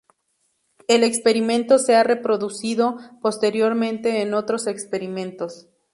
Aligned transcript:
El 0.87 1.03
experimento 1.03 1.77
se 1.77 1.95
ha 1.95 2.01
reproducido 2.03 2.97
posteriormente 3.21 4.23
en 4.23 4.33
otros 4.33 4.65
experimentos. 4.65 5.67